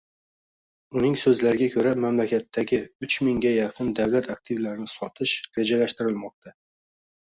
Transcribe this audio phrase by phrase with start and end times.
[1.01, 6.57] Uning so‘zlariga ko‘ra, mamlakatdagiuchmingga yaqin davlat aktivlarini sotish rejalashtirilmoqda